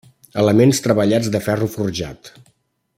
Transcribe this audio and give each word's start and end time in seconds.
Elements 0.43 0.81
treballats 0.87 1.29
de 1.37 1.41
ferro 1.49 1.69
forjat. 1.77 2.33